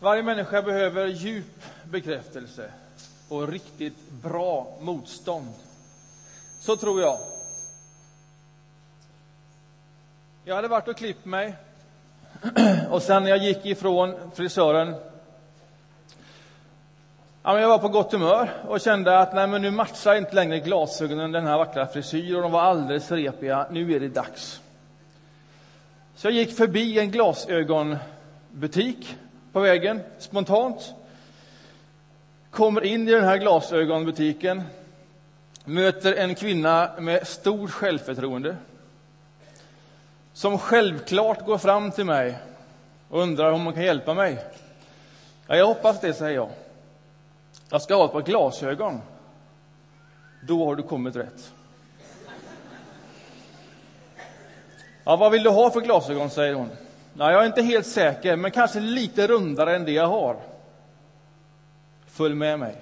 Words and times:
Varje 0.00 0.22
människa 0.22 0.62
behöver 0.62 1.06
djup 1.06 1.62
bekräftelse 1.84 2.70
och 3.28 3.48
riktigt 3.48 4.10
bra 4.22 4.76
motstånd. 4.80 5.54
Så 6.60 6.76
tror 6.76 7.00
jag. 7.00 7.18
Jag 10.44 10.56
hade 10.56 10.68
varit 10.68 10.88
och 10.88 10.96
klippt 10.96 11.24
mig 11.24 11.54
och 12.90 13.02
sen 13.02 13.22
när 13.22 13.30
jag 13.30 13.38
gick 13.38 13.66
ifrån 13.66 14.30
frisören 14.34 14.94
Ja, 17.42 17.52
men 17.52 17.62
jag 17.62 17.68
var 17.68 17.78
på 17.78 17.88
gott 17.88 18.12
humör 18.12 18.50
och 18.68 18.80
kände 18.80 19.18
att 19.18 19.34
nej, 19.34 19.46
men 19.46 19.62
nu 19.62 19.70
matchar 19.70 20.14
inte 20.14 20.34
längre 20.34 20.60
glasögonen 20.60 21.32
den 21.32 21.46
här 21.46 21.58
vackra 21.58 21.86
frisyren 21.86 22.42
de 22.42 22.52
var 22.52 22.62
alldeles 22.62 23.10
repiga. 23.10 23.66
Nu 23.70 23.92
är 23.92 24.00
det 24.00 24.08
dags. 24.08 24.60
Så 26.16 26.26
jag 26.26 26.34
gick 26.34 26.56
förbi 26.56 26.98
en 26.98 27.10
glasögonbutik 27.10 29.16
på 29.52 29.60
vägen, 29.60 30.00
spontant. 30.18 30.94
Kommer 32.50 32.84
in 32.84 33.08
i 33.08 33.12
den 33.12 33.24
här 33.24 33.36
glasögonbutiken, 33.36 34.62
möter 35.64 36.14
en 36.14 36.34
kvinna 36.34 36.90
med 36.98 37.26
stort 37.26 37.70
självförtroende 37.70 38.56
som 40.32 40.58
självklart 40.58 41.46
går 41.46 41.58
fram 41.58 41.90
till 41.90 42.04
mig 42.04 42.38
och 43.08 43.22
undrar 43.22 43.52
om 43.52 43.64
hon 43.64 43.74
kan 43.74 43.82
hjälpa 43.82 44.14
mig. 44.14 44.44
Ja, 45.46 45.56
jag 45.56 45.66
hoppas 45.66 46.00
det, 46.00 46.14
säger 46.14 46.34
jag. 46.34 46.50
Jag 47.70 47.82
ska 47.82 47.94
ha 47.94 48.04
ett 48.04 48.12
par 48.12 48.22
glasögon. 48.22 49.00
Då 50.42 50.66
har 50.66 50.76
du 50.76 50.82
kommit 50.82 51.16
rätt. 51.16 51.52
Ja, 55.04 55.16
vad 55.16 55.32
vill 55.32 55.42
du 55.42 55.50
ha 55.50 55.70
för 55.70 55.80
glasögon, 55.80 56.30
säger 56.30 56.54
hon. 56.54 56.70
Ja, 57.18 57.32
jag 57.32 57.42
är 57.42 57.46
inte 57.46 57.62
helt 57.62 57.86
säker, 57.86 58.36
men 58.36 58.50
kanske 58.50 58.80
lite 58.80 59.26
rundare 59.26 59.76
än 59.76 59.84
det 59.84 59.92
jag 59.92 60.06
har. 60.06 60.36
Följ 62.06 62.34
med 62.34 62.58
mig. 62.58 62.76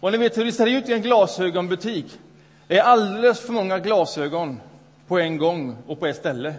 Och 0.00 0.12
ni 0.12 0.18
vet 0.18 0.38
hur 0.38 0.44
det 0.44 0.52
ser 0.52 0.66
ut 0.66 0.88
i 0.88 0.92
en 0.92 1.02
glasögonbutik. 1.02 2.18
Det 2.66 2.78
är 2.78 2.82
alldeles 2.82 3.40
för 3.40 3.52
många 3.52 3.78
glasögon 3.78 4.60
på 5.06 5.18
en 5.18 5.38
gång 5.38 5.76
och 5.86 6.00
på 6.00 6.06
ett 6.06 6.16
ställe. 6.16 6.54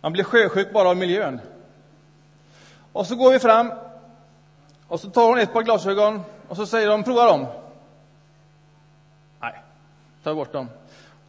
Man 0.00 0.12
blir 0.12 0.24
sjösjuk 0.24 0.72
bara 0.72 0.88
av 0.88 0.96
miljön. 0.96 1.40
Och 2.92 3.06
så 3.06 3.16
går 3.16 3.32
vi 3.32 3.38
fram 3.38 3.72
och 4.88 5.00
så 5.00 5.10
tar 5.10 5.28
hon 5.28 5.38
ett 5.38 5.52
par 5.52 5.62
glasögon 5.62 6.22
och 6.48 6.56
så 6.56 6.66
säger 6.66 6.88
de 6.88 7.04
prova 7.04 7.24
dem. 7.24 7.46
Nej, 9.40 9.62
tar 10.22 10.34
bort 10.34 10.52
dem. 10.52 10.68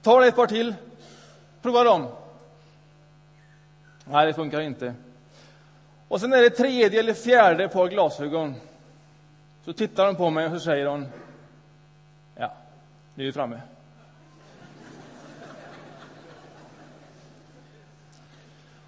Tar 0.01 0.21
ett 0.21 0.35
par 0.35 0.47
till. 0.47 0.75
Prova 1.61 1.83
dem. 1.83 2.07
Nej, 4.11 4.27
det 4.27 4.33
funkar 4.33 4.61
inte. 4.61 4.93
Och 6.07 6.21
sen 6.21 6.33
är 6.33 6.41
det 6.41 6.49
tredje 6.49 6.99
eller 6.99 7.13
fjärde 7.13 7.67
par 7.67 7.87
glasögon. 7.87 8.55
Så 9.65 9.73
tittar 9.73 10.05
hon 10.05 10.15
på 10.15 10.29
mig 10.29 10.45
och 10.45 10.51
så 10.51 10.59
säger 10.59 10.85
hon 10.85 11.07
Ja, 12.35 12.53
nu 13.15 13.23
är 13.23 13.25
vi 13.25 13.31
framme. 13.31 13.61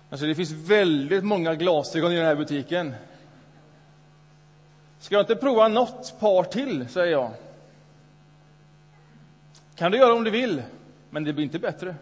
Alltså, 0.09 0.25
det 0.25 0.35
finns 0.35 0.51
väldigt 0.51 1.23
många 1.23 1.55
glasögon 1.55 2.11
i 2.11 2.15
den 2.15 2.25
här 2.25 2.35
butiken. 2.35 2.95
Ska 4.99 5.15
jag 5.15 5.21
inte 5.23 5.35
prova 5.35 5.67
något 5.67 6.19
par 6.19 6.43
till, 6.43 6.89
säger 6.89 7.11
jag. 7.11 7.31
Kan 9.75 9.91
du 9.91 9.97
göra 9.97 10.13
om 10.13 10.23
du 10.23 10.31
vill, 10.31 10.63
men 11.09 11.23
det 11.23 11.33
blir 11.33 11.43
inte 11.43 11.59
bättre. 11.59 11.95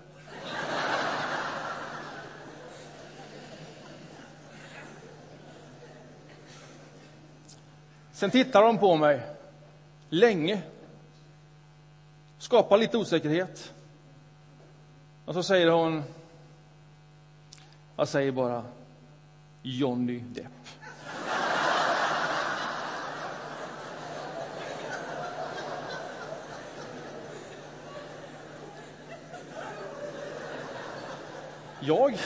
Sen 8.20 8.31
tittar 8.31 8.62
de 8.62 8.78
på 8.78 8.95
mig 8.95 9.22
länge, 10.09 10.62
skapar 12.38 12.78
lite 12.78 12.98
osäkerhet. 12.98 13.73
Och 15.25 15.34
så 15.34 15.44
säger 15.44 15.68
hon, 15.68 16.03
jag 17.96 18.08
säger 18.08 18.31
bara 18.31 18.63
Johnny 19.62 20.19
Depp. 20.19 20.46
Jag? 31.79 32.18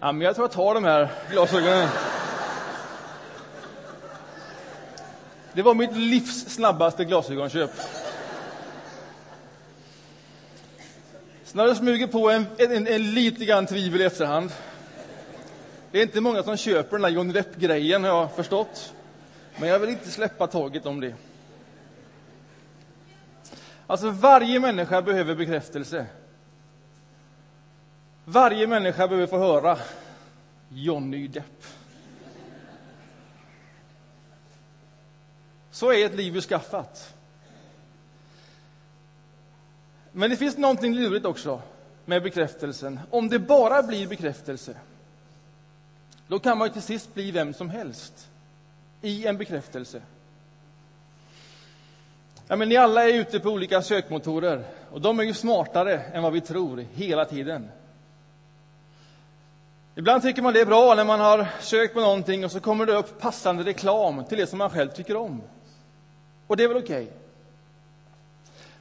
Ja, 0.00 0.12
men 0.12 0.20
jag 0.20 0.34
tror 0.34 0.44
jag 0.44 0.52
tar 0.52 0.74
de 0.74 0.84
här 0.84 1.08
glasögonen. 1.30 1.88
Det 5.58 5.62
var 5.62 5.74
mitt 5.74 5.96
livs 5.96 6.44
snabbaste 6.48 7.04
glasögonköp. 7.04 7.70
Sen 11.44 11.58
har 11.58 11.66
det 11.66 11.74
smugit 11.74 12.12
på 12.12 12.30
en, 12.30 12.46
en, 12.58 12.86
en 12.86 13.14
lite 13.14 13.44
grann 13.44 13.66
tvivel 13.66 14.00
i 14.00 14.04
efterhand. 14.04 14.52
Det 15.90 15.98
är 15.98 16.02
inte 16.02 16.20
många 16.20 16.42
som 16.42 16.56
köper 16.56 16.90
den 16.90 17.02
där 17.02 17.08
Johnny 17.08 17.32
Depp-grejen, 17.32 18.04
har 18.04 18.10
jag 18.10 18.32
förstått. 18.32 18.94
Men 19.56 19.68
jag 19.68 19.78
vill 19.78 19.90
inte 19.90 20.10
släppa 20.10 20.46
taget 20.46 20.86
om 20.86 21.00
det. 21.00 21.14
Alltså, 23.86 24.10
varje 24.10 24.60
människa 24.60 25.02
behöver 25.02 25.34
bekräftelse. 25.34 26.06
Varje 28.24 28.66
människa 28.66 29.08
behöver 29.08 29.26
få 29.26 29.38
höra 29.38 29.78
Johnny 30.68 31.28
Depp. 31.28 31.64
Så 35.78 35.92
är 35.92 36.06
ett 36.06 36.14
liv 36.14 36.32
beskaffat. 36.32 37.14
Men 40.12 40.30
det 40.30 40.36
finns 40.36 40.56
någonting 40.56 40.94
lurigt 40.94 41.26
också 41.26 41.62
med 42.04 42.22
bekräftelsen. 42.22 43.00
Om 43.10 43.28
det 43.28 43.38
bara 43.38 43.82
blir 43.82 44.06
bekräftelse, 44.06 44.74
då 46.28 46.38
kan 46.38 46.58
man 46.58 46.70
till 46.70 46.82
sist 46.82 47.14
bli 47.14 47.30
vem 47.30 47.54
som 47.54 47.70
helst 47.70 48.28
i 49.02 49.26
en 49.26 49.38
bekräftelse. 49.38 50.02
Ja, 52.48 52.56
men 52.56 52.68
ni 52.68 52.76
alla 52.76 53.08
är 53.08 53.14
ute 53.14 53.40
på 53.40 53.50
olika 53.50 53.82
sökmotorer 53.82 54.64
och 54.90 55.00
de 55.00 55.20
är 55.20 55.24
ju 55.24 55.34
smartare 55.34 55.98
än 55.98 56.22
vad 56.22 56.32
vi 56.32 56.40
tror 56.40 56.84
hela 56.94 57.24
tiden. 57.24 57.70
Ibland 59.94 60.22
tycker 60.22 60.42
man 60.42 60.54
det 60.54 60.60
är 60.60 60.66
bra 60.66 60.94
när 60.94 61.04
man 61.04 61.20
har 61.20 61.48
sökt 61.60 61.94
på 61.94 62.00
någonting 62.00 62.44
och 62.44 62.52
så 62.52 62.60
kommer 62.60 62.86
det 62.86 62.92
upp 62.92 63.20
passande 63.20 63.64
reklam 63.64 64.24
till 64.24 64.38
det 64.38 64.46
som 64.46 64.58
man 64.58 64.70
själv 64.70 64.90
tycker 64.90 65.16
om. 65.16 65.42
Och 66.48 66.56
det 66.56 66.64
är 66.64 66.68
väl 66.68 66.76
okej. 66.76 67.02
Okay. 67.02 67.16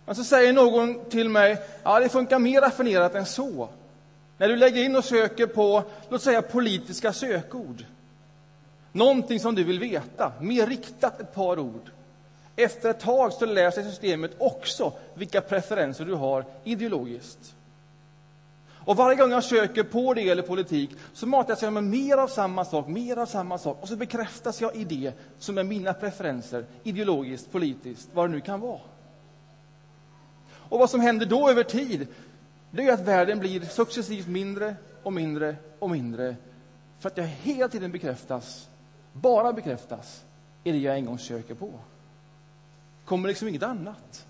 Men 0.05 0.15
så 0.15 0.23
säger 0.23 0.53
någon 0.53 1.09
till 1.09 1.29
mig, 1.29 1.57
ja 1.83 1.99
det 1.99 2.09
funkar 2.09 2.39
mer 2.39 2.61
raffinerat 2.61 3.15
än 3.15 3.25
så. 3.25 3.69
När 4.37 4.47
du 4.47 4.55
lägger 4.55 4.83
in 4.83 4.95
och 4.95 5.05
söker 5.05 5.47
på, 5.47 5.83
låt 6.09 6.21
säga 6.21 6.41
politiska 6.41 7.13
sökord. 7.13 7.85
Någonting 8.91 9.39
som 9.39 9.55
du 9.55 9.63
vill 9.63 9.79
veta, 9.79 10.31
mer 10.41 10.67
riktat 10.67 11.19
ett 11.19 11.33
par 11.33 11.59
ord. 11.59 11.91
Efter 12.55 12.89
ett 12.89 12.99
tag 12.99 13.33
så 13.33 13.45
lär 13.45 13.71
sig 13.71 13.83
systemet 13.83 14.31
också 14.37 14.93
vilka 15.13 15.41
preferenser 15.41 16.05
du 16.05 16.13
har 16.13 16.45
ideologiskt. 16.63 17.55
Och 18.87 18.97
varje 18.97 19.15
gång 19.15 19.31
jag 19.31 19.43
söker 19.43 19.83
på 19.83 20.13
det 20.13 20.29
eller 20.29 20.43
politik 20.43 20.89
så 21.13 21.27
matas 21.27 21.61
jag 21.61 21.73
med 21.73 21.83
mer 21.83 22.17
av 22.17 22.27
samma 22.27 22.65
sak, 22.65 22.87
mer 22.87 23.17
av 23.17 23.25
samma 23.25 23.57
sak. 23.57 23.77
Och 23.81 23.87
så 23.87 23.95
bekräftas 23.95 24.61
jag 24.61 24.75
i 24.75 24.83
det 24.83 25.13
som 25.39 25.57
är 25.57 25.63
mina 25.63 25.93
preferenser, 25.93 26.65
ideologiskt, 26.83 27.51
politiskt, 27.51 28.09
vad 28.13 28.29
det 28.29 28.33
nu 28.35 28.41
kan 28.41 28.59
vara. 28.59 28.79
Och 30.49 30.79
vad 30.79 30.89
som 30.89 31.01
händer 31.01 31.25
då 31.25 31.49
över 31.49 31.63
tid, 31.63 32.07
det 32.71 32.83
är 32.83 32.93
att 32.93 33.07
världen 33.07 33.39
blir 33.39 33.61
successivt 33.61 34.27
mindre 34.27 34.75
och 35.03 35.13
mindre 35.13 35.55
och 35.79 35.89
mindre. 35.89 36.35
För 36.99 37.09
att 37.09 37.17
jag 37.17 37.25
hela 37.25 37.67
tiden 37.67 37.91
bekräftas, 37.91 38.69
bara 39.13 39.53
bekräftas, 39.53 40.23
i 40.63 40.71
det 40.71 40.77
jag 40.77 40.95
en 40.95 41.05
gång 41.05 41.19
söker 41.19 41.55
på. 41.55 41.71
Kommer 43.05 43.27
liksom 43.27 43.47
inget 43.47 43.63
annat. 43.63 44.27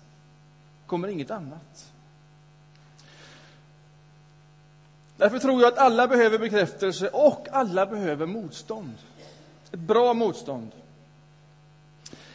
Kommer 0.86 1.08
inget 1.08 1.30
annat. 1.30 1.92
Därför 5.18 5.38
tror 5.38 5.62
jag 5.62 5.72
att 5.72 5.78
alla 5.78 6.08
behöver 6.08 6.38
bekräftelse 6.38 7.08
och 7.08 7.46
alla 7.52 7.86
behöver 7.86 8.26
motstånd. 8.26 8.94
Ett 9.72 9.80
bra 9.80 10.14
motstånd. 10.14 10.70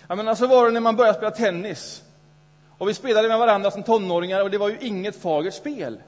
Jag 0.07 0.18
menar, 0.18 0.35
så 0.35 0.47
var 0.47 0.65
det 0.65 0.71
när 0.71 0.80
man 0.80 0.95
började 0.95 1.18
spela 1.18 1.31
tennis. 1.31 2.03
Och 2.77 2.89
Vi 2.89 2.94
spelade 2.94 3.27
med 3.27 3.39
varandra 3.39 3.71
som 3.71 3.83
tonåringar 3.83 4.41
och 4.41 4.51
det 4.51 4.57
var 4.57 4.69
ju 4.69 4.77
inget 4.80 5.15
fagert 5.15 5.53
spel. 5.53 6.01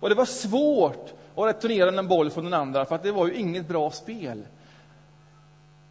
Och 0.00 0.08
Det 0.08 0.14
var 0.14 0.24
svårt 0.24 1.12
att 1.36 1.46
returnera 1.46 1.98
en 1.98 2.08
boll 2.08 2.30
från 2.30 2.44
den 2.44 2.54
andra, 2.54 2.84
för 2.84 2.94
att 2.94 3.02
det 3.02 3.12
var 3.12 3.26
ju 3.26 3.34
inget 3.34 3.68
bra 3.68 3.90
spel. 3.90 4.42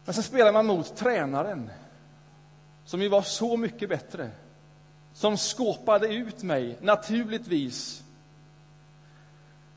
Men 0.04 0.14
så 0.14 0.22
spelade 0.22 0.52
man 0.52 0.66
mot 0.66 0.96
tränaren, 0.96 1.70
som 2.84 3.02
ju 3.02 3.08
var 3.08 3.22
så 3.22 3.56
mycket 3.56 3.88
bättre. 3.88 4.30
Som 5.14 5.36
skåpade 5.36 6.08
ut 6.08 6.42
mig, 6.42 6.76
naturligtvis, 6.80 8.02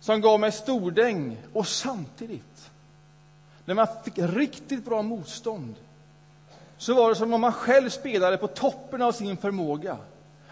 som 0.03 0.21
gav 0.21 0.39
mig 0.39 0.51
stordäng 0.51 1.37
och 1.53 1.67
samtidigt, 1.67 2.71
när 3.65 3.73
man 3.73 3.87
fick 4.03 4.13
riktigt 4.17 4.85
bra 4.85 5.01
motstånd, 5.01 5.75
så 6.77 6.93
var 6.93 7.09
det 7.09 7.15
som 7.15 7.33
om 7.33 7.41
man 7.41 7.53
själv 7.53 7.89
spelade 7.89 8.37
på 8.37 8.47
toppen 8.47 9.01
av 9.01 9.11
sin 9.11 9.37
förmåga. 9.37 9.97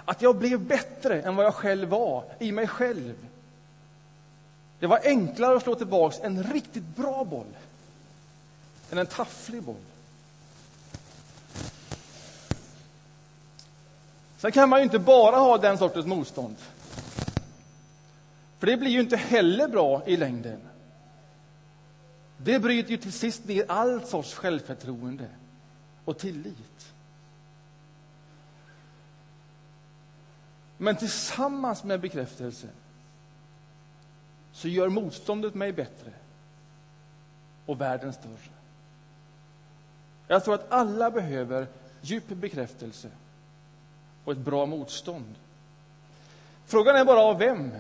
Att 0.05 0.21
jag 0.21 0.35
blev 0.35 0.59
bättre 0.59 1.21
än 1.21 1.35
vad 1.35 1.45
jag 1.45 1.55
själv 1.55 1.89
var, 1.89 2.23
i 2.39 2.51
mig 2.51 2.67
själv. 2.67 3.13
Det 4.79 4.87
var 4.87 4.99
enklare 5.03 5.57
att 5.57 5.63
slå 5.63 5.75
tillbaks 5.75 6.19
en 6.19 6.43
riktigt 6.43 6.95
bra 6.95 7.23
boll 7.23 7.57
än 8.91 8.97
en 8.97 9.05
tafflig 9.05 9.63
boll. 9.63 9.75
Sen 14.37 14.51
kan 14.51 14.69
man 14.69 14.79
ju 14.79 14.83
inte 14.83 14.99
bara 14.99 15.35
ha 15.35 15.57
den 15.57 15.77
sortens 15.77 16.05
motstånd. 16.05 16.55
För 18.61 18.67
det 18.67 18.77
blir 18.77 18.91
ju 18.91 18.99
inte 18.99 19.17
heller 19.17 19.67
bra 19.67 20.03
i 20.05 20.17
längden. 20.17 20.59
Det 22.37 22.59
bryter 22.59 22.91
ju 22.91 22.97
till 22.97 23.11
sist 23.11 23.45
ner 23.45 23.65
all 23.67 24.03
sorts 24.05 24.33
självförtroende 24.33 25.27
och 26.05 26.17
tillit. 26.17 26.93
Men 30.77 30.95
tillsammans 30.95 31.83
med 31.83 31.99
bekräftelse 31.99 32.67
så 34.51 34.67
gör 34.67 34.89
motståndet 34.89 35.55
mig 35.55 35.73
bättre 35.73 36.11
och 37.65 37.81
världen 37.81 38.13
större. 38.13 38.53
Jag 40.27 40.43
tror 40.43 40.55
att 40.55 40.71
alla 40.71 41.11
behöver 41.11 41.67
djup 42.01 42.27
bekräftelse 42.27 43.09
och 44.23 44.31
ett 44.31 44.39
bra 44.39 44.65
motstånd. 44.65 45.35
Frågan 46.65 46.95
är 46.95 47.05
bara 47.05 47.19
av 47.19 47.37
vem. 47.37 47.71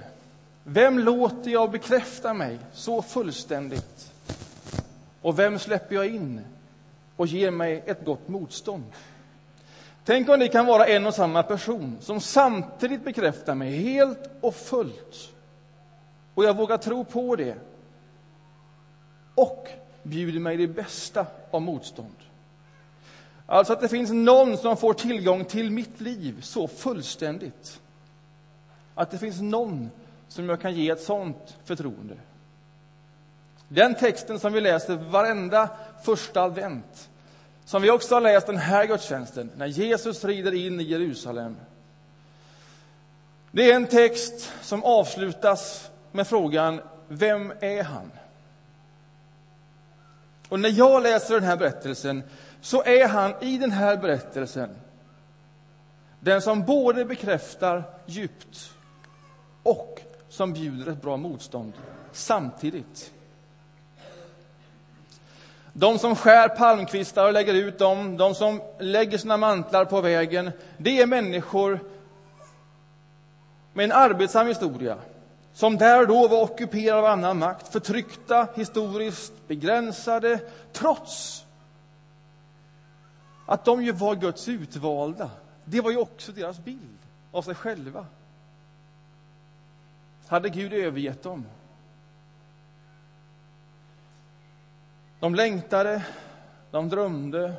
Vem 0.63 0.99
låter 0.99 1.51
jag 1.51 1.71
bekräfta 1.71 2.33
mig 2.33 2.59
så 2.73 3.01
fullständigt? 3.01 4.13
Och 5.21 5.39
vem 5.39 5.59
släpper 5.59 5.95
jag 5.95 6.07
in 6.07 6.41
och 7.15 7.27
ger 7.27 7.51
mig 7.51 7.83
ett 7.85 8.05
gott 8.05 8.27
motstånd? 8.27 8.83
Tänk 10.05 10.29
om 10.29 10.39
det 10.39 10.47
kan 10.47 10.65
vara 10.65 10.85
en 10.85 11.05
och 11.05 11.13
samma 11.13 11.43
person 11.43 11.97
som 12.01 12.21
samtidigt 12.21 13.03
bekräftar 13.03 13.55
mig 13.55 13.71
helt 13.71 14.29
och 14.41 14.55
fullt. 14.55 15.29
Och 16.33 16.45
jag 16.45 16.57
vågar 16.57 16.77
tro 16.77 17.03
på 17.03 17.35
det. 17.35 17.55
Och 19.35 19.67
bjuder 20.03 20.39
mig 20.39 20.57
det 20.57 20.67
bästa 20.67 21.25
av 21.51 21.61
motstånd. 21.61 22.15
Alltså 23.45 23.73
att 23.73 23.81
det 23.81 23.89
finns 23.89 24.11
någon 24.11 24.57
som 24.57 24.77
får 24.77 24.93
tillgång 24.93 25.45
till 25.45 25.71
mitt 25.71 26.01
liv 26.01 26.41
så 26.41 26.67
fullständigt. 26.67 27.79
Att 28.95 29.11
det 29.11 29.17
finns 29.17 29.41
någon 29.41 29.89
som 30.31 30.49
jag 30.49 30.61
kan 30.61 30.73
ge 30.73 30.89
ett 30.89 31.01
sånt 31.01 31.57
förtroende. 31.63 32.15
Den 33.67 33.95
texten 33.95 34.39
som 34.39 34.53
vi 34.53 34.61
läser 34.61 34.95
varenda 34.95 35.69
första 36.03 36.41
advent, 36.41 37.09
som 37.65 37.81
vi 37.81 37.91
också 37.91 38.15
har 38.15 38.21
läst 38.21 38.47
den 38.47 38.57
här 38.57 38.85
gudstjänsten, 38.85 39.51
när 39.55 39.65
Jesus 39.65 40.23
rider 40.25 40.53
in 40.53 40.79
i 40.79 40.83
Jerusalem. 40.83 41.57
Det 43.51 43.71
är 43.71 43.75
en 43.75 43.87
text 43.87 44.53
som 44.61 44.83
avslutas 44.83 45.91
med 46.11 46.27
frågan 46.27 46.81
Vem 47.07 47.53
är 47.59 47.83
han? 47.83 48.11
Och 50.49 50.59
när 50.59 50.69
jag 50.69 51.03
läser 51.03 51.33
den 51.33 51.43
här 51.43 51.57
berättelsen 51.57 52.23
så 52.61 52.83
är 52.83 53.07
han 53.07 53.33
i 53.41 53.57
den 53.57 53.71
här 53.71 53.97
berättelsen 53.97 54.75
den 56.19 56.41
som 56.41 56.65
både 56.65 57.05
bekräftar 57.05 57.83
djupt 58.05 58.73
och 59.63 60.01
som 60.31 60.53
bjuder 60.53 60.91
ett 60.91 61.01
bra 61.01 61.17
motstånd 61.17 61.73
samtidigt. 62.11 63.11
De 65.73 65.99
som 65.99 66.15
skär 66.15 66.49
palmkvistar 66.49 67.25
och 67.25 67.33
lägger 67.33 67.53
ut 67.53 67.79
dem, 67.79 68.17
de 68.17 68.35
som 68.35 68.61
lägger 68.79 69.17
sina 69.17 69.37
mantlar 69.37 69.85
på 69.85 70.01
vägen, 70.01 70.51
det 70.77 71.01
är 71.01 71.05
människor 71.05 71.79
med 73.73 73.83
en 73.83 73.91
arbetsam 73.91 74.47
historia, 74.47 74.97
som 75.53 75.77
där 75.77 76.01
och 76.01 76.07
då 76.07 76.27
var 76.27 76.41
ockuperade 76.41 76.99
av 76.99 77.05
annan 77.05 77.39
makt, 77.39 77.67
förtryckta, 77.67 78.47
historiskt 78.55 79.33
begränsade, 79.47 80.39
trots 80.73 81.45
att 83.45 83.65
de 83.65 83.83
ju 83.83 83.91
var 83.91 84.15
Guds 84.15 84.47
utvalda. 84.47 85.29
Det 85.65 85.81
var 85.81 85.91
ju 85.91 85.97
också 85.97 86.31
deras 86.31 86.59
bild 86.59 86.97
av 87.31 87.41
sig 87.41 87.55
själva. 87.55 88.05
Hade 90.31 90.49
Gud 90.49 90.73
övergett 90.73 91.23
dem? 91.23 91.45
De 95.19 95.35
längtade, 95.35 96.05
de 96.71 96.89
drömde, 96.89 97.53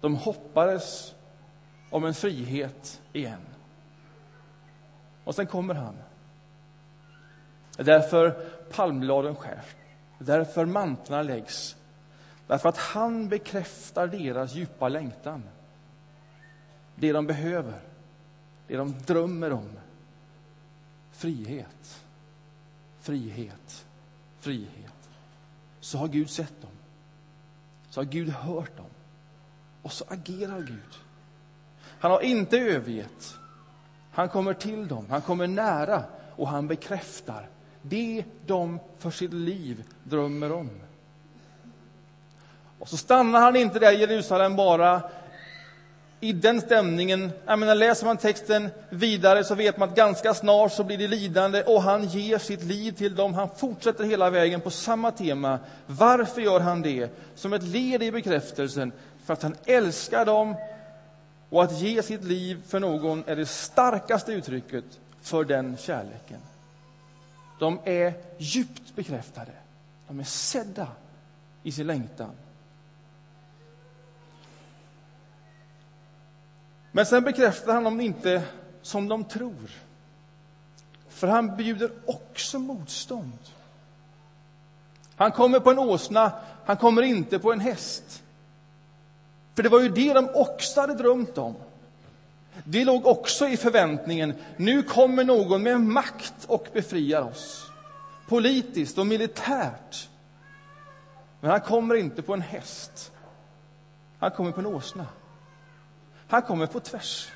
de 0.00 0.16
hoppades 0.16 1.14
om 1.90 2.04
en 2.04 2.14
frihet 2.14 3.02
igen. 3.12 3.40
Och 5.24 5.34
sen 5.34 5.46
kommer 5.46 5.74
han. 5.74 5.94
Därför 7.76 8.30
palmbladen 8.70 9.36
skärs, 9.36 9.76
därför 10.18 10.64
mantlarna 10.64 11.22
läggs 11.22 11.76
Därför 12.46 12.68
att 12.68 12.78
han 12.78 13.28
bekräftar 13.28 14.06
deras 14.06 14.54
djupa 14.54 14.88
längtan. 14.88 15.42
Det 16.94 17.12
de 17.12 17.26
behöver, 17.26 17.80
det 18.66 18.76
de 18.76 18.94
drömmer 19.06 19.52
om. 19.52 19.68
Frihet, 21.22 22.04
frihet, 23.00 23.84
frihet. 24.40 25.10
Så 25.80 25.98
har 25.98 26.08
Gud 26.08 26.30
sett 26.30 26.62
dem. 26.62 26.70
Så 27.90 28.00
har 28.00 28.04
Gud 28.04 28.28
hört 28.28 28.76
dem. 28.76 28.86
Och 29.82 29.92
så 29.92 30.04
agerar 30.08 30.60
Gud. 30.60 30.98
Han 31.84 32.10
har 32.10 32.20
inte 32.20 32.58
övergett. 32.58 33.34
Han 34.12 34.28
kommer 34.28 34.54
till 34.54 34.88
dem, 34.88 35.06
han 35.10 35.22
kommer 35.22 35.46
nära 35.46 36.04
och 36.36 36.48
han 36.48 36.68
bekräftar 36.68 37.48
det 37.82 38.24
de 38.46 38.78
för 38.98 39.10
sitt 39.10 39.32
liv 39.32 39.84
drömmer 40.04 40.52
om. 40.52 40.70
Och 42.78 42.88
så 42.88 42.96
stannar 42.96 43.40
han 43.40 43.56
inte 43.56 43.78
där 43.78 43.92
i 43.92 44.00
Jerusalem 44.00 44.56
bara 44.56 45.02
i 46.22 46.32
den 46.32 46.60
stämningen. 46.60 47.32
Jag 47.46 47.58
menar, 47.58 47.74
läser 47.74 48.06
man 48.06 48.16
texten 48.16 48.70
vidare 48.90 49.44
så 49.44 49.54
vet 49.54 49.76
man 49.78 49.88
att 49.88 49.94
ganska 49.94 50.34
snart 50.34 50.72
så 50.72 50.84
blir 50.84 50.98
det 50.98 51.08
lidande 51.08 51.62
och 51.62 51.82
han 51.82 52.08
ger 52.08 52.38
sitt 52.38 52.62
liv 52.62 52.92
till 52.92 53.14
dem. 53.14 53.34
Han 53.34 53.48
fortsätter 53.56 54.04
hela 54.04 54.30
vägen 54.30 54.60
på 54.60 54.70
samma 54.70 55.10
tema. 55.10 55.58
Varför 55.86 56.40
gör 56.40 56.60
han 56.60 56.82
det? 56.82 57.10
Som 57.34 57.52
ett 57.52 57.62
led 57.62 58.02
i 58.02 58.12
bekräftelsen, 58.12 58.92
för 59.24 59.32
att 59.32 59.42
han 59.42 59.56
älskar 59.64 60.24
dem 60.24 60.54
och 61.48 61.62
att 61.62 61.80
ge 61.80 62.02
sitt 62.02 62.24
liv 62.24 62.62
för 62.66 62.80
någon 62.80 63.24
är 63.26 63.36
det 63.36 63.46
starkaste 63.46 64.32
uttrycket 64.32 64.84
för 65.22 65.44
den 65.44 65.76
kärleken. 65.76 66.40
De 67.58 67.78
är 67.84 68.14
djupt 68.38 68.96
bekräftade. 68.96 69.52
De 70.08 70.20
är 70.20 70.24
sedda 70.24 70.88
i 71.62 71.72
sin 71.72 71.86
längtan. 71.86 72.30
Men 76.92 77.06
sen 77.06 77.24
bekräftar 77.24 77.74
han 77.74 77.84
dem 77.84 78.00
inte 78.00 78.42
som 78.82 79.08
de 79.08 79.24
tror. 79.24 79.70
För 81.08 81.26
han 81.26 81.56
bjuder 81.56 81.90
också 82.06 82.58
motstånd. 82.58 83.38
Han 85.16 85.32
kommer 85.32 85.60
på 85.60 85.70
en 85.70 85.78
åsna, 85.78 86.32
han 86.64 86.76
kommer 86.76 87.02
inte 87.02 87.38
på 87.38 87.52
en 87.52 87.60
häst. 87.60 88.22
För 89.54 89.62
det 89.62 89.68
var 89.68 89.80
ju 89.80 89.88
det 89.88 90.12
de 90.12 90.28
också 90.34 90.80
hade 90.80 90.94
drömt 90.94 91.38
om. 91.38 91.54
Det 92.64 92.84
låg 92.84 93.06
också 93.06 93.48
i 93.48 93.56
förväntningen. 93.56 94.34
Nu 94.56 94.82
kommer 94.82 95.24
någon 95.24 95.62
med 95.62 95.80
makt 95.80 96.44
och 96.46 96.68
befriar 96.72 97.22
oss. 97.22 97.70
Politiskt 98.28 98.98
och 98.98 99.06
militärt. 99.06 100.08
Men 101.40 101.50
han 101.50 101.60
kommer 101.60 101.94
inte 101.94 102.22
på 102.22 102.34
en 102.34 102.40
häst. 102.40 103.12
Han 104.18 104.30
kommer 104.30 104.52
på 104.52 104.60
en 104.60 104.66
åsna. 104.66 105.06
Han 106.32 106.42
kommer 106.42 106.66
på 106.66 106.80
tvärs. 106.80 107.28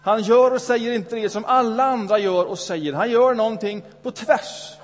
Han 0.00 0.22
gör 0.22 0.50
och 0.50 0.62
säger 0.62 0.92
inte 0.92 1.16
det 1.16 1.30
som 1.30 1.44
alla 1.44 1.84
andra 1.84 2.18
gör 2.18 2.44
och 2.44 2.58
säger. 2.58 2.92
Han 2.92 3.10
gör 3.10 3.34
någonting 3.34 3.82
på 4.02 4.10
tvärs. 4.10 4.76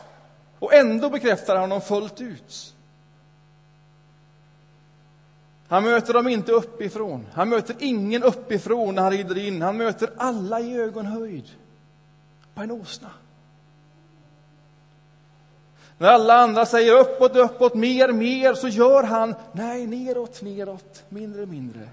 Och 0.59 0.75
ändå 0.75 1.11
bekräftar 1.11 1.55
han 1.55 1.63
honom 1.63 1.81
fullt 1.81 2.21
ut. 2.21 2.75
Han 5.69 5.85
möter 5.85 6.15
dem 6.15 6.29
inte 6.29 6.53
uppifrån. 6.53 7.27
Han 7.33 7.49
möter 7.49 7.77
ingen 7.79 8.23
uppifrån 8.23 8.95
när 8.95 9.03
han 9.03 9.13
rider 9.13 9.39
in. 9.39 9.63
Han 9.63 9.77
möter 9.77 10.11
alla 10.17 10.61
i 10.61 10.77
ögonhöjd 10.77 11.51
på 12.55 12.63
en 12.63 12.71
åsna. 12.71 13.11
När 15.99 16.09
alla 16.09 16.35
andra 16.35 16.67
säger 16.67 16.99
uppåt, 16.99 17.37
uppåt, 17.37 17.75
mer, 17.75 18.13
mer, 18.13 18.55
så 18.55 18.69
gör 18.69 19.03
han 19.03 19.35
nej, 19.53 19.87
neråt, 19.87 20.43
neråt, 20.43 21.05
mindre, 21.09 21.47
mindre. 21.47 21.89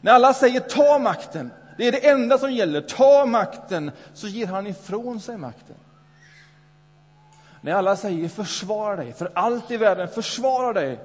När 0.00 0.12
alla 0.12 0.34
säger 0.34 0.60
ta 0.60 0.98
makten, 0.98 1.50
det 1.76 1.88
är 1.88 1.92
det 1.92 2.08
enda 2.08 2.38
som 2.38 2.52
gäller, 2.52 2.80
ta 2.80 3.26
makten, 3.26 3.90
så 4.14 4.28
ger 4.28 4.46
han 4.46 4.66
ifrån 4.66 5.20
sig 5.20 5.36
makten. 5.36 5.76
när 7.60 7.72
alla 7.72 7.96
säger 7.96 8.28
försvara 8.28 8.96
dig, 8.96 9.12
för 9.12 9.32
allt 9.34 9.70
i 9.70 9.76
världen 9.76 10.08
försvara 10.08 10.72
dig, 10.72 10.98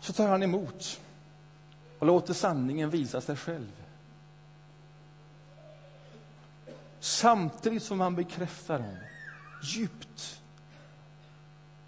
så 0.00 0.12
tar 0.12 0.28
han 0.28 0.42
emot 0.42 1.00
och 1.98 2.06
låter 2.06 2.34
sanningen 2.34 2.90
visa 2.90 3.20
sig 3.20 3.36
själv. 3.36 3.72
Samtidigt 7.00 7.82
som 7.82 8.00
han 8.00 8.16
bekräftar 8.16 8.78
dem 8.78 8.96
djupt 9.60 10.40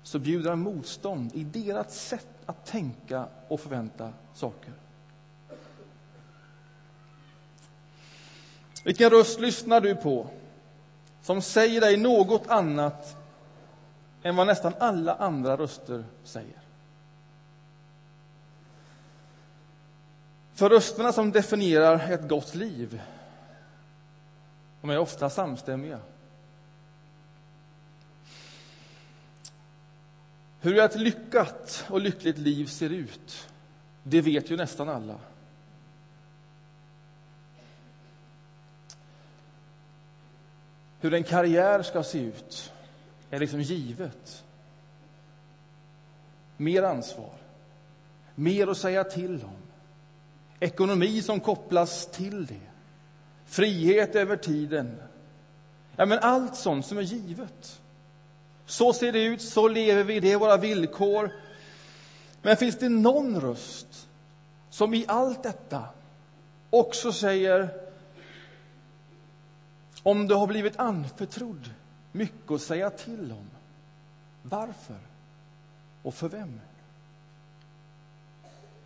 så 0.09 0.19
bjuder 0.19 0.51
han 0.51 0.59
motstånd 0.59 1.31
i 1.35 1.45
deras 1.45 2.01
sätt 2.01 2.29
att 2.47 2.67
tänka 2.67 3.27
och 3.49 3.61
förvänta 3.61 4.13
saker. 4.35 4.73
Vilken 8.85 9.11
röst 9.11 9.41
lyssnar 9.41 9.81
du 9.81 9.95
på 9.95 10.27
som 11.23 11.43
säger 11.43 11.81
dig 11.81 11.97
något 11.97 12.47
annat 12.47 13.17
än 14.23 14.37
vad 14.37 14.47
nästan 14.47 14.73
alla 14.79 15.15
andra 15.15 15.57
röster 15.57 16.05
säger? 16.25 16.63
För 20.55 20.71
rösterna 20.71 21.13
som 21.13 21.33
definierar 21.33 22.13
ett 22.13 22.29
gott 22.29 22.55
liv 22.55 23.03
de 24.81 24.91
är 24.91 24.99
ofta 24.99 25.31
samstämmiga. 25.31 26.01
Hur 30.61 30.79
ett 30.79 30.97
lyckat 30.97 31.85
och 31.89 32.01
lyckligt 32.01 32.39
liv 32.39 32.67
ser 32.67 32.91
ut, 32.91 33.49
det 34.03 34.21
vet 34.21 34.51
ju 34.51 34.57
nästan 34.57 34.89
alla. 34.89 35.19
Hur 41.01 41.15
en 41.15 41.25
karriär 41.25 41.83
ska 41.83 42.03
se 42.03 42.21
ut 42.21 42.73
är 43.31 43.39
liksom 43.39 43.61
givet. 43.61 44.45
Mer 46.57 46.83
ansvar, 46.83 47.35
mer 48.35 48.67
att 48.67 48.79
säga 48.79 49.05
till 49.05 49.45
om, 49.45 49.57
ekonomi 50.61 51.23
som 51.23 51.41
kopplas 51.41 52.07
till 52.07 52.47
det, 52.47 52.61
frihet 53.47 54.15
över 54.15 54.37
tiden. 54.37 54.97
Ja, 55.97 56.07
men 56.07 56.19
allt 56.19 56.57
sånt 56.57 56.87
som 56.87 56.99
är 56.99 57.03
givet. 57.03 57.81
Så 58.69 58.93
ser 58.93 59.13
det 59.13 59.25
ut, 59.25 59.43
så 59.43 59.69
lever 59.69 60.05
vi, 60.05 60.21
det 60.21 60.33
är 60.33 60.37
våra 60.37 60.57
villkor. 60.57 61.31
Men 62.43 62.57
finns 62.57 62.79
det 62.79 62.89
någon 62.89 63.41
röst 63.41 64.09
som 64.71 64.95
i 64.95 65.05
allt 65.09 65.43
detta 65.43 65.85
också 66.71 67.13
säger 67.13 67.69
om 70.03 70.29
du 70.29 70.35
har 70.35 70.47
blivit 70.47 70.77
anförtrodd 70.77 71.71
mycket 72.13 72.51
att 72.51 72.63
säga 72.63 72.91
till 72.91 73.33
om, 73.33 73.51
varför 74.43 74.99
och 76.03 76.15
för 76.15 76.29
vem? 76.29 76.61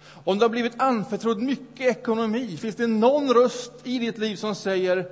Om 0.04 0.38
du 0.38 0.44
har 0.44 0.50
blivit 0.50 0.80
anförtrodd 0.80 1.42
mycket 1.42 1.98
ekonomi, 1.98 2.56
finns 2.56 2.76
det 2.76 2.86
någon 2.86 3.34
röst 3.34 3.72
i 3.84 3.98
ditt 3.98 4.18
liv 4.18 4.36
som 4.36 4.54
säger 4.54 5.10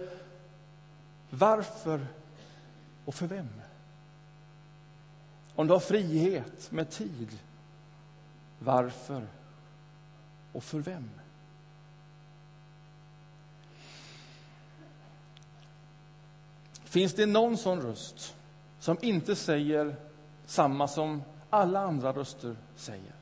varför 1.31 2.07
och 3.05 3.15
för 3.15 3.27
vem? 3.27 3.60
Om 5.55 5.67
du 5.67 5.73
har 5.73 5.81
frihet 5.81 6.73
med 6.73 6.91
tid, 6.91 7.39
varför 8.59 9.27
och 10.53 10.65
för 10.65 10.79
vem? 10.79 11.11
Finns 16.85 17.15
det 17.15 17.27
någon 17.27 17.57
sån 17.57 17.81
röst 17.81 18.37
som 18.79 18.97
inte 19.01 19.37
säger 19.37 19.97
samma 20.47 20.89
som 20.89 21.23
alla 21.51 21.81
andra 21.81 22.13
röster 22.13 22.57
säger? 22.77 23.13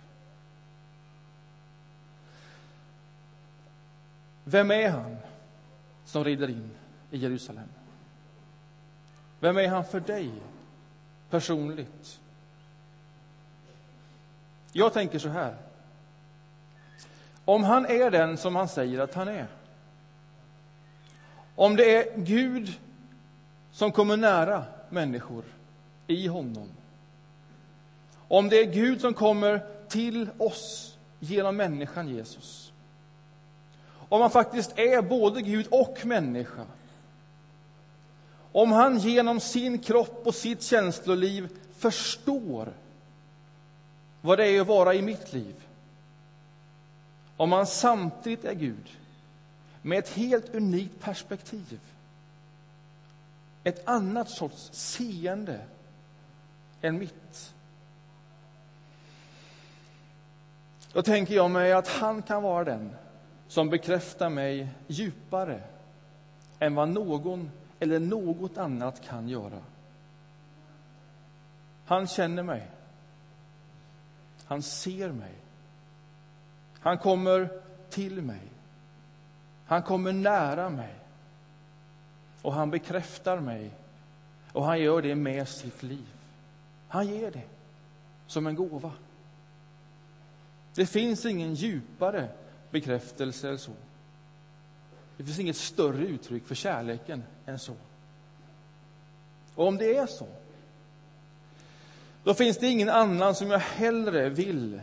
Vem 4.45 4.71
är 4.71 4.91
han 4.91 5.17
som 6.05 6.25
rider 6.25 6.49
in 6.49 6.71
i 7.11 7.19
Jerusalem? 7.19 7.69
Vem 9.41 9.57
är 9.57 9.69
han 9.69 9.85
för 9.85 10.01
dig 10.01 10.33
personligt? 11.31 12.21
Jag 14.73 14.93
tänker 14.93 15.19
så 15.19 15.29
här. 15.29 15.57
Om 17.45 17.65
han 17.65 17.87
är 17.87 18.11
den 18.11 18.37
som 18.37 18.57
han 18.57 18.69
säger 18.69 18.99
att 18.99 19.15
han 19.15 19.29
är, 19.29 19.47
om 21.55 21.77
det 21.77 21.97
är 21.97 22.19
Gud 22.19 22.79
som 23.73 23.93
kommer 23.93 24.17
nära 24.17 24.65
människor 24.89 25.45
i 26.07 26.27
honom, 26.27 26.69
om 28.29 28.49
det 28.49 28.61
är 28.61 28.73
Gud 28.73 29.01
som 29.01 29.15
kommer 29.15 29.63
till 29.89 30.29
oss 30.39 30.97
genom 31.19 31.57
människan 31.57 32.09
Jesus, 32.09 32.73
om 34.09 34.21
han 34.21 34.31
faktiskt 34.31 34.79
är 34.79 35.03
både 35.03 35.43
Gud 35.43 35.67
och 35.71 36.07
människa, 36.07 36.65
om 38.53 38.73
han 38.73 38.99
genom 38.99 39.41
sin 39.41 39.79
kropp 39.79 40.27
och 40.27 40.35
sitt 40.35 40.63
känsloliv 40.63 41.49
förstår 41.79 42.73
vad 44.21 44.39
det 44.39 44.47
är 44.47 44.61
att 44.61 44.67
vara 44.67 44.95
i 44.95 45.03
mitt 45.03 45.33
liv. 45.33 45.55
Om 47.37 47.53
han 47.53 47.67
samtidigt 47.67 48.45
är 48.45 48.55
Gud 48.55 48.91
med 49.83 49.99
ett 49.99 50.09
helt 50.09 50.55
unikt 50.55 51.01
perspektiv. 51.01 51.81
Ett 53.65 53.89
annat 53.89 54.31
sorts 54.31 54.71
seende 54.73 55.61
än 56.83 56.99
mitt. 56.99 57.55
Då 60.93 61.03
tänker 61.03 61.35
jag 61.35 61.51
mig 61.51 61.73
att 61.73 61.89
han 61.89 62.23
kan 62.23 62.43
vara 62.43 62.65
den 62.65 62.91
som 63.49 63.71
bekräftar 63.71 64.31
mig 64.31 64.69
djupare 64.87 65.61
än 66.59 66.75
vad 66.75 66.89
någon 66.89 67.51
eller 67.81 67.99
något 67.99 68.59
annat 68.59 69.05
kan 69.09 69.29
göra. 69.29 69.61
Han 71.85 72.07
känner 72.07 72.43
mig. 72.43 72.71
Han 74.45 74.63
ser 74.63 75.13
mig. 75.13 75.35
Han 76.81 76.99
kommer 76.99 77.63
till 77.91 78.23
mig. 78.23 78.43
Han 79.67 79.83
kommer 79.83 80.13
nära 80.13 80.71
mig. 80.71 80.95
Och 82.43 82.53
han 82.53 82.71
bekräftar 82.71 83.41
mig. 83.41 83.71
Och 84.53 84.65
han 84.65 84.81
gör 84.81 85.03
det 85.03 85.15
med 85.15 85.49
sitt 85.49 85.83
liv. 85.83 86.09
Han 86.89 87.07
ger 87.07 87.31
det 87.31 87.47
som 88.27 88.47
en 88.47 88.55
gåva. 88.55 88.93
Det 90.75 90.87
finns 90.87 91.27
ingen 91.27 91.55
djupare 91.55 92.29
bekräftelse 92.71 93.49
än 93.49 93.59
så. 93.59 93.73
Det 95.19 95.25
finns 95.25 95.39
inget 95.39 95.57
större 95.57 96.07
uttryck 96.07 96.47
för 96.47 96.55
kärleken 96.55 97.25
än 97.47 97.59
så. 97.59 97.75
Och 99.55 99.67
om 99.67 99.77
det 99.77 99.97
är 99.97 100.07
så, 100.07 100.27
då 102.25 102.35
finns 102.35 102.59
det 102.59 102.67
ingen 102.67 102.89
annan 102.89 103.35
som 103.35 103.51
jag 103.51 103.59
hellre 103.59 104.29
vill 104.29 104.81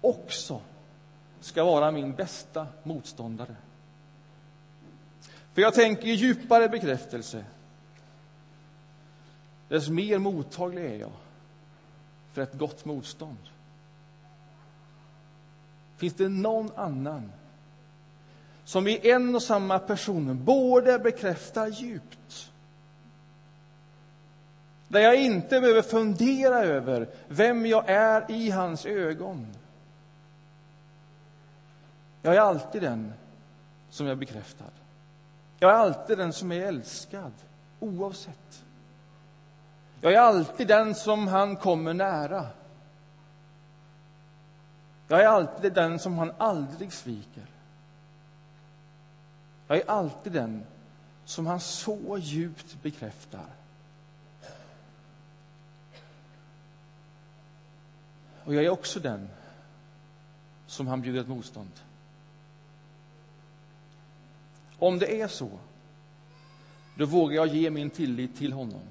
också 0.00 0.60
ska 1.40 1.64
vara 1.64 1.90
min 1.90 2.14
bästa 2.14 2.66
motståndare. 2.82 3.56
För 5.52 5.62
jag 5.62 5.74
tänker, 5.74 6.06
ju 6.06 6.14
djupare 6.14 6.68
bekräftelse, 6.68 7.44
desto 9.68 9.92
mer 9.92 10.18
mottaglig 10.18 10.84
är 10.84 10.96
jag 10.96 11.12
för 12.32 12.42
ett 12.42 12.54
gott 12.54 12.84
motstånd. 12.84 13.38
Finns 15.96 16.14
det 16.14 16.28
någon 16.28 16.70
annan 16.76 17.32
som 18.66 18.88
i 18.88 19.10
en 19.10 19.34
och 19.34 19.42
samma 19.42 19.78
person 19.78 20.44
både 20.44 20.98
bekräftar 20.98 21.66
djupt 21.66 22.50
där 24.88 25.00
jag 25.00 25.16
inte 25.16 25.60
behöver 25.60 25.82
fundera 25.82 26.64
över 26.64 27.08
vem 27.28 27.66
jag 27.66 27.88
är 27.88 28.30
i 28.30 28.50
hans 28.50 28.86
ögon. 28.86 29.46
Jag 32.22 32.34
är 32.34 32.40
alltid 32.40 32.82
den 32.82 33.12
som 33.90 34.06
är 34.06 34.14
bekräftad. 34.14 34.64
Jag 35.58 35.70
är 35.70 35.74
alltid 35.74 36.18
den 36.18 36.32
som 36.32 36.52
är 36.52 36.66
älskad, 36.66 37.32
oavsett. 37.80 38.64
Jag 40.00 40.12
är 40.12 40.20
alltid 40.20 40.68
den 40.68 40.94
som 40.94 41.28
han 41.28 41.56
kommer 41.56 41.94
nära. 41.94 42.46
Jag 45.08 45.22
är 45.22 45.26
alltid 45.26 45.72
den 45.72 45.98
som 45.98 46.18
han 46.18 46.32
aldrig 46.38 46.92
sviker. 46.92 47.46
Jag 49.66 49.78
är 49.78 49.90
alltid 49.90 50.32
den 50.32 50.64
som 51.24 51.46
han 51.46 51.60
så 51.60 52.18
djupt 52.18 52.82
bekräftar. 52.82 53.46
Och 58.44 58.54
jag 58.54 58.64
är 58.64 58.70
också 58.70 59.00
den 59.00 59.28
som 60.66 60.86
han 60.86 61.02
bjuder 61.02 61.20
ett 61.20 61.28
motstånd. 61.28 61.70
Om 64.78 64.98
det 64.98 65.20
är 65.20 65.28
så, 65.28 65.50
då 66.94 67.06
vågar 67.06 67.36
jag 67.36 67.46
ge 67.46 67.70
min 67.70 67.90
tillit 67.90 68.36
till 68.36 68.52
honom. 68.52 68.82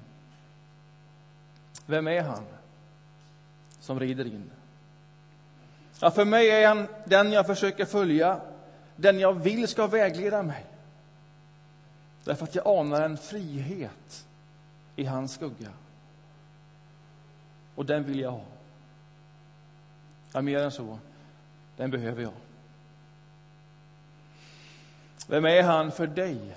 Vem 1.86 2.08
är 2.08 2.22
han 2.22 2.44
som 3.80 4.00
rider 4.00 4.24
in? 4.24 4.50
Ja, 6.00 6.10
för 6.10 6.24
mig 6.24 6.50
är 6.50 6.68
han 6.68 6.88
den 7.04 7.32
jag 7.32 7.46
försöker 7.46 7.84
följa, 7.84 8.40
den 8.96 9.18
jag 9.18 9.32
vill 9.32 9.68
ska 9.68 9.86
vägleda 9.86 10.42
mig. 10.42 10.66
Därför 12.24 12.44
att 12.44 12.54
jag 12.54 12.66
anar 12.66 13.02
en 13.02 13.16
frihet 13.16 14.26
i 14.96 15.04
hans 15.04 15.32
skugga. 15.32 15.70
Och 17.74 17.86
den 17.86 18.04
vill 18.04 18.20
jag 18.20 18.30
ha. 18.30 18.44
Ja, 20.32 20.42
mer 20.42 20.58
än 20.58 20.70
så. 20.70 20.98
Den 21.76 21.90
behöver 21.90 22.22
jag. 22.22 22.32
Vem 25.28 25.44
är 25.44 25.62
han 25.62 25.92
för 25.92 26.06
dig? 26.06 26.56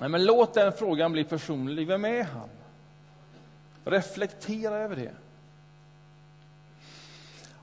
Nej, 0.00 0.08
men 0.08 0.24
låt 0.24 0.54
den 0.54 0.72
frågan 0.72 1.12
bli 1.12 1.24
personlig. 1.24 1.86
Vem 1.86 2.04
är 2.04 2.24
han? 2.24 2.48
Reflektera 3.84 4.76
över 4.76 4.96
det. 4.96 5.12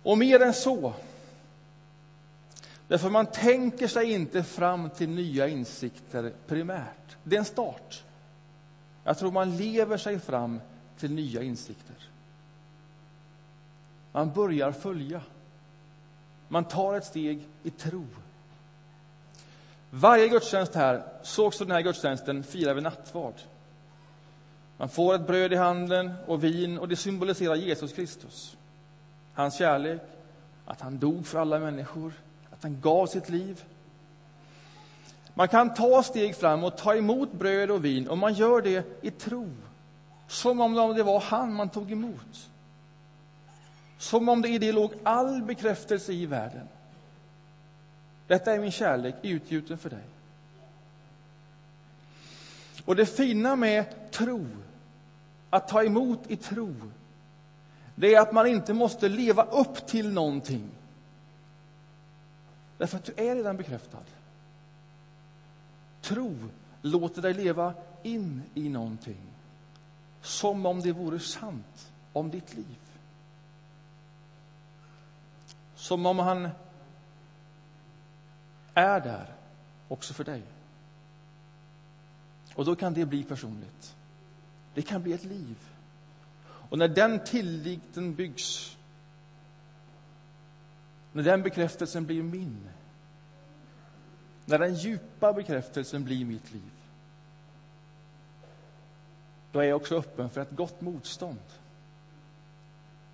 Och 0.04 0.18
mer 0.18 0.42
än 0.42 0.54
så. 0.54 0.94
Därför 2.88 3.10
man 3.10 3.26
tänker 3.26 3.88
sig 3.88 4.12
inte 4.12 4.44
fram 4.44 4.90
till 4.90 5.10
nya 5.10 5.48
insikter 5.48 6.34
primärt. 6.48 7.18
Det 7.24 7.36
är 7.36 7.40
en 7.40 7.46
start. 7.46 8.04
Jag 9.04 9.18
tror 9.18 9.32
man 9.32 9.58
lever 9.58 9.98
sig 9.98 10.20
fram 10.20 10.62
till 10.98 11.12
nya 11.12 11.42
insikter. 11.42 11.96
Man 14.12 14.34
börjar 14.34 14.72
följa. 14.72 15.22
Man 16.48 16.64
tar 16.64 16.98
ett 16.98 17.06
steg 17.06 17.48
i 17.64 17.70
tro. 17.70 18.06
Varje 19.90 20.28
gudstjänst 20.28 20.76
här, 20.76 21.04
så 21.24 21.46
också 21.46 21.66
den 21.66 21.72
här 21.72 21.82
gudstjänsten, 21.82 22.44
firar 22.44 22.74
vi 22.74 22.82
nattvard. 22.82 23.34
Man 24.78 24.90
får 24.90 25.16
ett 25.16 25.28
bröd 25.28 25.54
i 25.54 25.56
handen 25.56 26.14
och 26.28 26.44
vin 26.44 26.78
och 26.78 26.88
det 26.88 26.96
symboliserar 26.96 27.56
Jesus 27.56 27.94
Kristus. 27.94 28.58
Hans 29.34 29.58
kärlek, 29.58 30.02
att 30.66 30.82
han 30.82 31.00
dog 31.00 31.28
för 31.28 31.40
alla 31.40 31.60
människor, 31.60 32.14
att 32.58 32.64
han 32.64 32.82
gav 32.82 33.08
sitt 33.08 33.30
liv. 33.30 33.64
Man 35.34 35.48
kan 35.48 35.74
ta 35.74 36.04
steg 36.04 36.36
fram 36.36 36.64
och 36.64 36.78
ta 36.78 36.96
emot 36.96 37.32
bröd 37.34 37.72
och 37.72 37.86
vin 37.86 38.08
och 38.08 38.18
man 38.18 38.34
gör 38.34 38.62
det 38.62 38.86
i 39.02 39.12
tro. 39.12 39.50
Som 40.28 40.62
om 40.62 40.96
det 40.96 41.04
var 41.04 41.20
han 41.20 41.54
man 41.54 41.70
tog 41.70 41.92
emot. 41.92 42.50
Som 43.98 44.30
om 44.30 44.42
det 44.42 44.50
i 44.50 44.58
det 44.58 44.72
låg 44.72 44.94
all 45.04 45.42
bekräftelse 45.42 46.14
i 46.14 46.26
världen. 46.26 46.68
Detta 48.28 48.54
är 48.54 48.60
min 48.60 48.72
kärlek 48.72 49.16
utgjuten 49.22 49.78
för 49.78 49.90
dig. 49.90 50.04
Och 52.86 52.96
det 52.96 53.06
fina 53.06 53.56
med 53.56 54.12
tro, 54.12 54.46
att 55.50 55.68
ta 55.68 55.84
emot 55.84 56.20
i 56.28 56.36
tro, 56.36 56.76
det 57.96 58.16
är 58.16 58.22
att 58.22 58.34
man 58.34 58.48
inte 58.48 58.74
måste 58.74 59.10
leva 59.10 59.44
upp 59.44 59.88
till 59.88 60.14
någonting. 60.14 60.70
Därför 62.78 62.98
att 62.98 63.06
du 63.06 63.14
är 63.18 63.36
redan 63.36 63.58
bekräftad. 63.58 64.04
Tro 66.02 66.36
låter 66.82 67.22
dig 67.22 67.34
leva 67.34 67.74
in 68.04 68.44
i 68.54 68.70
någonting. 68.70 69.22
Som 70.22 70.66
om 70.66 70.82
det 70.82 70.92
vore 70.92 71.20
sant 71.20 71.92
om 72.14 72.32
ditt 72.32 72.54
liv. 72.54 72.78
Som 75.76 76.06
om 76.06 76.20
han 76.20 76.50
är 78.74 79.00
där 79.00 79.34
också 79.88 80.14
för 80.14 80.24
dig. 80.24 80.44
Och 82.56 82.66
då 82.66 82.76
kan 82.76 82.94
det 82.94 83.06
bli 83.06 83.24
personligt. 83.24 83.96
Det 84.74 84.82
kan 84.82 85.04
bli 85.04 85.14
ett 85.14 85.24
liv. 85.24 85.56
Och 86.46 86.78
när 86.78 86.88
den 86.88 87.24
tilliten 87.24 88.16
byggs, 88.16 88.77
när 91.18 91.24
den 91.24 91.44
bekräftelsen 91.44 92.06
blir 92.06 92.24
min, 92.24 92.70
när 94.46 94.60
den 94.60 94.76
djupa 94.76 95.34
bekräftelsen 95.34 96.04
blir 96.04 96.26
mitt 96.26 96.52
liv, 96.54 96.72
då 99.52 99.60
är 99.60 99.64
jag 99.64 99.76
också 99.76 99.98
öppen 99.98 100.30
för 100.30 100.42
ett 100.42 100.52
gott 100.52 100.82
motstånd. 100.82 101.40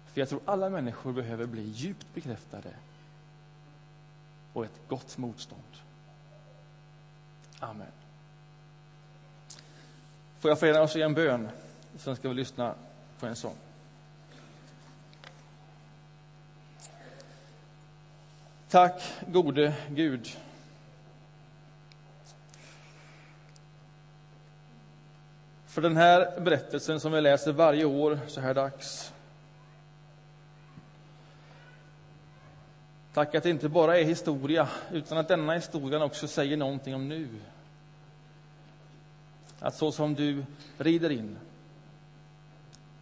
För 0.06 0.22
jag 0.22 0.30
tror 0.30 0.42
alla 0.46 0.70
människor 0.70 1.14
behöver 1.14 1.46
bli 1.46 1.62
djupt 1.62 2.06
bekräftade 2.14 2.70
och 4.54 4.66
ett 4.66 4.80
gott 4.88 5.18
motstånd. 5.18 5.62
Amen. 7.60 7.92
Får 10.40 10.52
jag 10.52 10.60
förena 10.60 10.82
oss 10.82 10.96
i 10.96 11.02
en 11.02 11.14
bön, 11.14 11.50
sen 11.98 12.16
ska 12.16 12.30
vi 12.30 12.36
lyssna 12.36 12.76
på 13.20 13.26
en 13.26 13.36
sång. 13.36 13.56
Tack, 18.74 19.04
gode 19.28 19.74
Gud. 19.90 20.38
För 25.66 25.82
den 25.82 25.98
här 25.98 26.40
berättelsen 26.40 27.00
som 27.00 27.12
vi 27.12 27.22
läser 27.22 27.52
varje 27.52 27.86
år 27.86 28.20
så 28.28 28.42
här 28.42 28.54
dags. 28.54 29.14
Tack 33.14 33.36
att 33.36 33.44
det 33.44 33.50
inte 33.50 33.70
bara 33.70 33.98
är 33.98 34.04
historia, 34.04 34.68
utan 34.92 35.18
att 35.18 35.28
denna 35.28 35.54
historien 35.54 36.02
också 36.02 36.28
säger 36.28 36.58
någonting 36.58 36.96
om 36.96 37.10
nu. 37.10 37.28
Att 39.60 39.76
så 39.76 39.92
som 39.92 40.14
du 40.14 40.46
rider 40.78 41.10
in, 41.10 41.38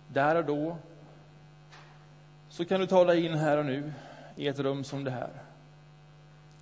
där 0.08 0.36
och 0.36 0.46
då, 0.46 0.78
så 2.50 2.66
kan 2.66 2.80
du 2.80 2.88
ta 2.88 3.06
dig 3.06 3.26
in 3.26 3.34
här 3.34 3.58
och 3.58 3.66
nu 3.66 3.94
i 4.36 4.48
ett 4.48 4.60
rum 4.60 4.84
som 4.84 5.04
det 5.04 5.12
här, 5.12 5.32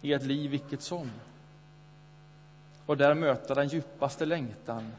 i 0.02 0.14
ett 0.14 0.24
liv 0.24 0.52
vilket 0.52 0.82
som. 0.82 1.12
Och 2.86 2.98
där 2.98 3.14
möta 3.14 3.56
den 3.56 3.68
djupaste 3.68 4.26
längtan, 4.26 4.92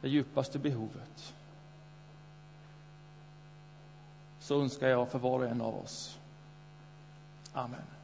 det 0.00 0.08
djupaste 0.08 0.58
behovet. 0.58 1.34
Så 4.38 4.60
önskar 4.62 4.88
jag 4.88 5.08
för 5.08 5.18
var 5.18 5.38
och 5.38 5.46
en 5.46 5.60
av 5.60 5.76
oss. 5.76 6.18
Amen. 7.52 8.01